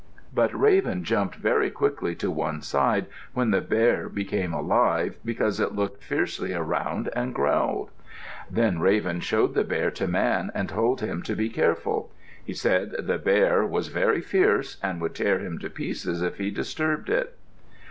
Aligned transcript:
But 0.33 0.51
Raven 0.59 1.03
jumped 1.03 1.35
very 1.35 1.69
quickly 1.69 2.15
to 2.15 2.31
one 2.31 2.63
side 2.63 3.05
when 3.33 3.51
the 3.51 3.61
bear 3.61 4.09
became 4.09 4.51
alive 4.51 5.19
because 5.23 5.59
it 5.59 5.75
looked 5.75 6.03
fiercely 6.03 6.55
around 6.55 7.11
and 7.15 7.35
growled. 7.35 7.91
Then 8.49 8.79
Raven 8.79 9.19
showed 9.19 9.53
the 9.53 9.63
bear 9.63 9.91
to 9.91 10.07
Man 10.07 10.49
and 10.55 10.67
told 10.69 11.01
him 11.01 11.21
to 11.21 11.35
be 11.35 11.49
careful. 11.49 12.11
He 12.43 12.53
said 12.55 12.95
the 12.97 13.19
bear 13.19 13.63
was 13.63 13.89
very 13.89 14.21
fierce 14.21 14.77
and 14.81 14.99
would 15.01 15.13
tear 15.13 15.37
him 15.37 15.59
to 15.59 15.69
pieces 15.69 16.23
if 16.23 16.39
he 16.39 16.49
disturbed 16.49 17.11
it. 17.11 17.37